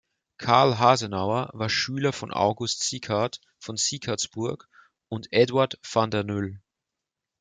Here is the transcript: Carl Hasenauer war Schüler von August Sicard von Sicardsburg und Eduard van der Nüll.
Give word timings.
Carl 0.39 0.79
Hasenauer 0.79 1.51
war 1.53 1.69
Schüler 1.69 2.11
von 2.11 2.33
August 2.33 2.85
Sicard 2.89 3.39
von 3.59 3.77
Sicardsburg 3.77 4.67
und 5.09 5.31
Eduard 5.31 5.77
van 5.83 6.09
der 6.09 6.23
Nüll. 6.23 6.59